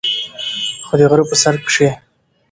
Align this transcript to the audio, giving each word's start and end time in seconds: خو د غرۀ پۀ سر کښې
خو 0.85 0.93
د 0.99 1.01
غرۀ 1.09 1.23
پۀ 1.29 1.35
سر 1.43 1.55
کښې 1.65 1.89